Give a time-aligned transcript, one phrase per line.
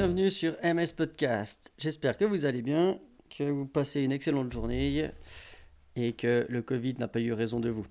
[0.00, 1.74] bienvenue sur MS Podcast.
[1.76, 2.98] J'espère que vous allez bien,
[3.28, 5.10] que vous passez une excellente journée
[5.94, 7.84] et que le Covid n'a pas eu raison de vous.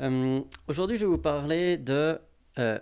[0.00, 2.18] Euh, aujourd'hui, je vais vous parler de
[2.58, 2.78] euh,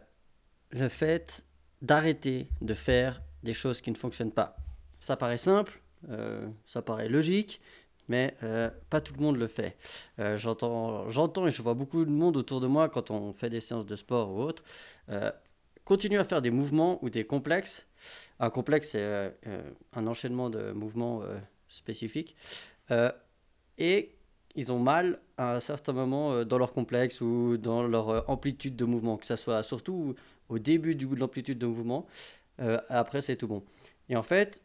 [0.71, 1.45] le fait
[1.83, 4.55] d'arrêter de faire des choses qui ne fonctionnent pas.
[5.01, 7.61] Ça paraît simple, euh, ça paraît logique,
[8.07, 8.37] mais
[8.91, 9.77] pas tout le monde le fait.
[10.37, 13.61] j'entends, j'entends et je vois beaucoup de monde autour de moi quand on fait des
[13.61, 14.63] séances de sport ou autre
[15.85, 17.89] continuer à faire des mouvements ou des complexes.
[18.39, 22.37] Un complexe, c'est euh, euh, un enchaînement de mouvements euh, spécifiques.
[23.79, 24.11] et
[24.57, 28.85] ils ont mal à un certain moment dans leur complexe ou dans leur amplitude de
[28.85, 30.17] mouvement, que ce soit surtout
[30.49, 32.07] au début de l'amplitude de mouvement.
[32.89, 33.63] après, c'est tout bon.
[34.09, 34.65] Et en fait,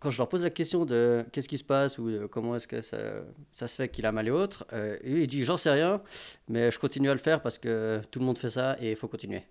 [0.00, 2.82] quand je leur pose la question de qu'est-ce qui se passe ou comment est-ce que
[2.82, 4.66] ça, se fait qu'il a mal et autres,
[5.02, 6.02] il dit j'en sais rien,
[6.48, 8.96] mais je continue à le faire parce que tout le monde fait ça et il
[8.96, 9.44] faut continuer.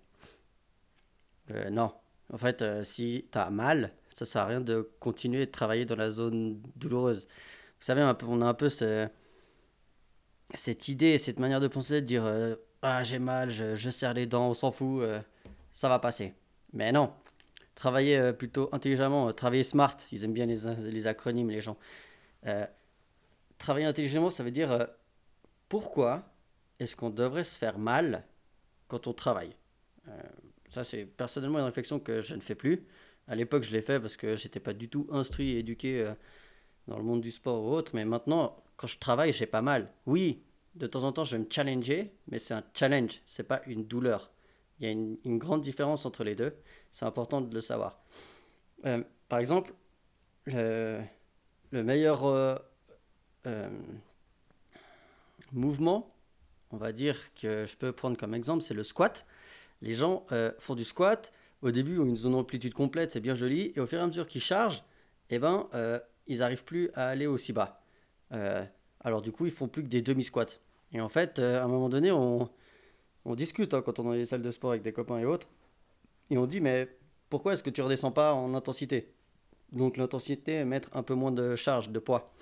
[1.72, 1.90] Non.
[2.32, 5.84] En fait, euh, si tu as mal, ça sert à rien de continuer de travailler
[5.84, 7.26] dans la zone douloureuse.
[7.80, 9.10] Vous savez, on a un peu cette
[10.88, 14.50] idée, cette manière de penser, de dire euh, Ah, j'ai mal, je, serre les dents,
[14.50, 15.02] on s'en fout,
[15.72, 16.34] ça va passer.
[16.72, 17.12] Mais non.
[17.74, 20.56] Travailler plutôt intelligemment, travailler smart, ils aiment bien les,
[20.90, 21.78] les acronymes, les gens.
[23.58, 24.88] travailler intelligemment, ça veut dire
[25.68, 26.24] pourquoi
[26.78, 28.24] est-ce qu'on devrait se faire mal
[28.88, 29.54] quand on travaille?
[30.70, 32.86] Ça, c'est personnellement une réflexion que je ne fais plus.
[33.26, 36.14] À l'époque, je l'ai fait parce que j'étais pas du tout instruit et éduqué euh,
[36.86, 37.92] dans le monde du sport ou autre.
[37.94, 39.92] Mais maintenant, quand je travaille, j'ai pas mal.
[40.06, 40.42] Oui,
[40.76, 43.84] de temps en temps, je vais me challenger, mais c'est un challenge, c'est pas une
[43.84, 44.30] douleur.
[44.78, 46.54] Il y a une, grande différence entre les deux.
[46.90, 48.00] C'est important de le savoir.
[48.86, 49.74] Euh, par exemple,
[50.46, 51.02] le,
[51.72, 52.56] meilleur euh,
[55.52, 56.14] mouvement,
[56.70, 59.26] on va dire que je peux prendre comme exemple, c'est le squat
[59.82, 61.32] les gens euh, font du squat.
[61.62, 63.72] Au début, ont une amplitude complète, c'est bien joli.
[63.76, 64.84] Et au fur et à mesure qu'ils chargent,
[65.30, 67.82] eh ben, euh, ils n'arrivent plus à aller aussi bas.
[68.32, 68.64] Euh,
[69.00, 70.58] alors du coup, ils font plus que des demi-squats.
[70.92, 72.48] Et en fait, à un moment donné, on,
[73.36, 75.48] discute hein, quand on est dans les salles de sport avec des copains et autres.
[76.30, 76.88] Et on dit, mais
[77.28, 79.12] pourquoi est-ce que tu redescends pas en intensité?
[79.72, 82.32] Donc l'intensité, mettre un peu moins de charge, de poids.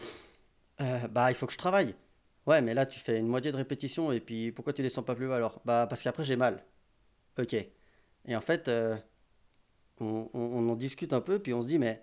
[0.78, 1.94] bah, il faut que je travaille.
[2.46, 5.14] Ouais, mais là, tu fais une moitié de répétition et puis pourquoi tu descends pas
[5.14, 5.60] plus bas alors?
[5.66, 6.64] Bah, parce qu'après, j'ai mal.
[7.38, 7.54] Ok.
[7.54, 8.96] Et en fait, euh,
[10.00, 12.02] on, en discute un peu, puis on se dit, mais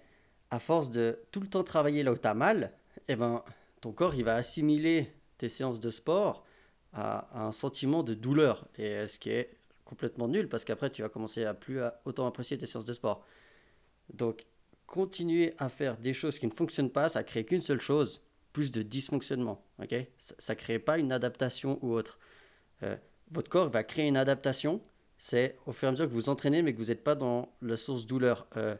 [0.49, 2.71] à force de tout le temps travailler là où tu as mal,
[3.07, 3.43] eh ben,
[3.81, 6.45] ton corps, il va assimiler tes séances de sport
[6.93, 8.67] à, un sentiment de douleur.
[8.77, 12.57] Et ce qui est complètement nul, parce qu'après, tu vas commencer à plus autant apprécier
[12.57, 13.25] tes séances de sport.
[14.13, 14.45] Donc,
[14.87, 18.21] continuer à faire des choses qui ne fonctionnent pas, ça crée qu'une seule chose,
[18.53, 19.63] plus de dysfonctionnement.
[19.81, 19.95] ok?
[20.17, 22.19] Ça ne crée pas une adaptation ou autre.
[22.83, 22.95] Euh,
[23.31, 24.81] votre corps va créer une adaptation
[25.17, 27.49] c'est au fur et à mesure que vous entraînez, mais que vous n'êtes pas dans
[27.61, 28.47] la source douleur.
[28.57, 28.75] Euh,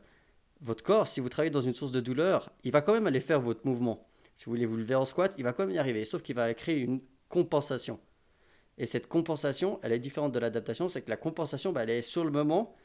[0.61, 3.19] votre corps, si vous travaillez dans une source de douleur, il va quand même aller
[3.19, 4.07] faire votre mouvement.
[4.37, 6.35] Si vous voulez vous lever en squat, il va quand même y arriver, sauf qu'il
[6.35, 7.99] va créer une compensation.
[8.77, 12.01] Et cette compensation, elle est différente de l'adaptation, c'est que la compensation, bah, elle est
[12.01, 12.75] sur le moment.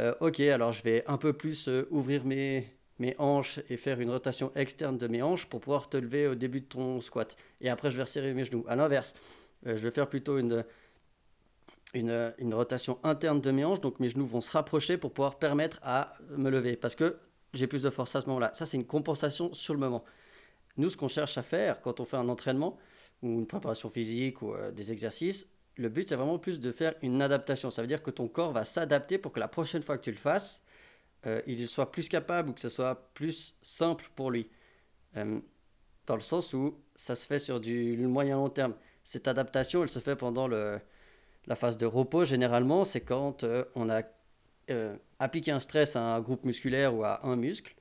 [0.00, 2.68] Euh, ok, alors je vais un peu plus euh, ouvrir mes,
[2.98, 6.34] mes hanches et faire une rotation externe de mes hanches pour pouvoir te lever au
[6.34, 7.36] début de ton squat.
[7.60, 8.64] Et après, je vais resserrer mes genoux.
[8.68, 9.14] À l'inverse,
[9.64, 10.64] je vais faire plutôt une
[11.94, 15.78] une, rotation interne de mes hanches, donc mes genoux vont se rapprocher pour pouvoir permettre
[15.82, 17.18] à me lever, parce que
[17.54, 18.52] j'ai plus de force à ce moment-là.
[18.54, 20.04] Ça, c'est une compensation sur le moment.
[20.76, 22.76] Nous, ce qu'on cherche à faire quand on fait un entraînement
[23.22, 26.94] ou une préparation physique ou euh, des exercices, le but, c'est vraiment plus de faire
[27.02, 27.70] une adaptation.
[27.70, 30.10] Ça veut dire que ton corps va s'adapter pour que la prochaine fois que tu
[30.10, 30.62] le fasses,
[31.26, 34.50] euh, il soit plus capable ou que ce soit plus simple pour lui.
[35.16, 35.40] Euh,
[36.06, 38.74] dans le sens où ça se fait sur du moyen long terme.
[39.02, 40.80] Cette adaptation, elle se fait pendant le,
[41.46, 44.02] la phase de repos, généralement, c'est quand euh, on a
[44.70, 47.74] euh, appliqué un stress à un groupe musculaire ou à un muscle,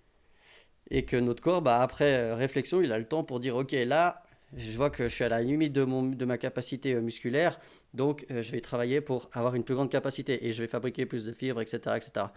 [0.91, 3.71] et que notre corps, bah, après euh, réflexion, il a le temps pour dire, OK,
[3.71, 4.23] là,
[4.55, 7.59] je vois que je suis à la limite de, mon, de ma capacité musculaire,
[7.93, 11.25] donc je vais travailler pour avoir une plus grande capacité, et je vais fabriquer plus
[11.25, 11.97] de fibres, etc.
[11.97, 12.27] etc.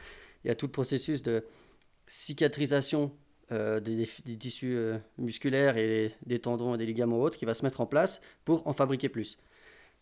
[0.45, 1.45] Il y a tout le processus de
[2.07, 3.13] cicatrisation
[3.51, 4.09] des,
[4.39, 4.79] tissus
[5.19, 8.67] musculaires et des tendons et des ligaments autres qui va se mettre en place pour
[8.67, 9.39] en fabriquer plus.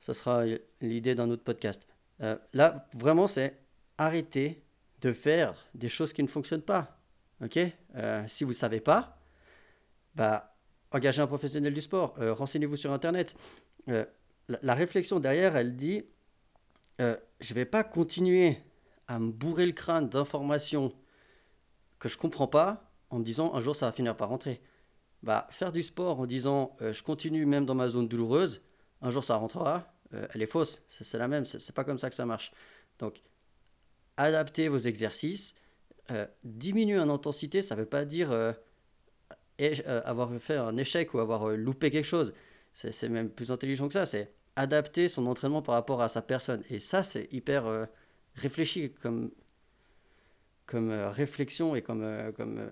[0.01, 0.45] Ce sera
[0.81, 1.87] l'idée d'un autre podcast.
[2.21, 3.59] Euh, là, vraiment, c'est
[3.99, 4.63] arrêter
[5.01, 6.99] de faire des choses qui ne fonctionnent pas.
[7.43, 7.59] Ok?
[7.97, 9.19] Euh, Si vous ne savez pas,
[10.15, 10.57] bah,
[10.91, 13.35] engagez un professionnel du sport, euh, renseignez-vous sur Internet.
[13.87, 16.05] La, réflexion derrière, elle dit
[16.99, 18.59] je ne vais pas continuer
[19.07, 20.93] à me bourrer le crâne d'informations
[21.99, 24.61] que je ne comprends pas en me disant un jour ça va finir par rentrer.
[25.23, 28.63] Bah, faire du sport en disant je continue même dans ma zone douloureuse,
[29.03, 30.83] un jour ça rentrera, euh, elle est fausse.
[30.89, 32.53] C'est la même, c'est pas comme ça que ça marche.
[32.99, 33.23] Donc,
[34.17, 35.55] adaptez vos exercices,
[36.11, 38.53] euh, diminuer en intensité, ça veut pas dire euh,
[39.61, 42.33] euh, avoir fait un échec ou avoir loupé quelque chose.
[42.75, 44.07] C'est même plus intelligent que ça.
[44.07, 46.63] C'est adapter son entraînement par rapport à sa personne.
[46.71, 47.89] Et ça, c'est hyper
[48.35, 49.31] réfléchi comme,
[50.67, 52.71] comme réflexion et comme, comme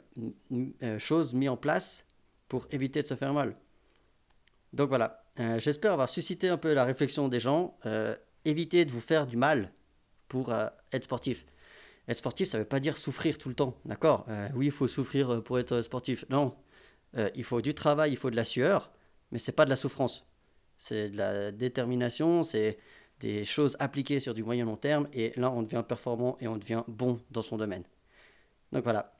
[0.98, 2.06] chose mise en place
[2.48, 3.54] pour éviter de se faire mal.
[4.74, 7.76] Donc voilà, Euh, j'espère avoir suscité un peu la réflexion des gens.
[7.86, 9.72] Euh, évitez de vous faire du mal
[10.28, 11.44] pour euh, être sportif.
[12.06, 14.26] Être sportif, ça ne veut pas dire souffrir tout le temps, d'accord?
[14.28, 16.24] Euh, Oui, il faut souffrir pour être sportif.
[16.28, 16.54] Non,
[17.34, 18.90] il faut du travail, il faut de la sueur,
[19.30, 20.26] mais c'est pas de la souffrance.
[20.78, 22.78] C'est de la détermination, c'est
[23.20, 26.56] des choses appliquées sur du moyen long terme, et là, on devient performant et on
[26.56, 27.84] devient bon dans son domaine.
[28.72, 29.12] Donc voilà.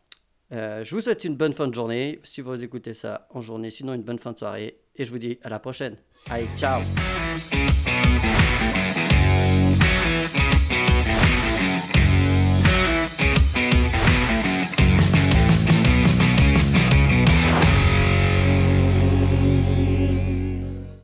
[0.51, 3.95] Je vous souhaite une bonne fin de journée, si vous écoutez ça en journée, sinon
[3.95, 5.97] une bonne fin de soirée, et je vous dis à la prochaine.
[6.31, 6.81] Allez, ciao